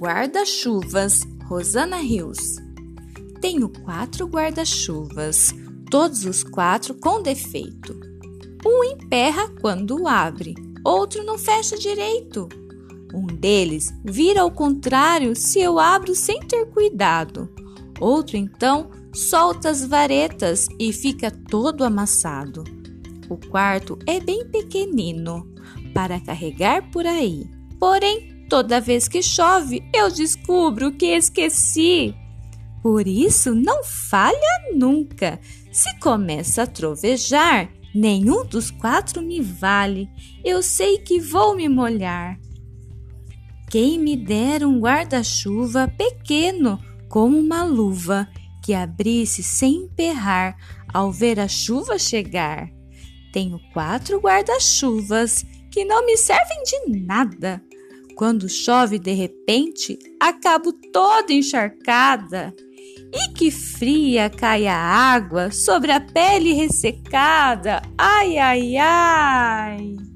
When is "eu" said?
15.60-15.78, 29.94-30.10, 40.44-40.64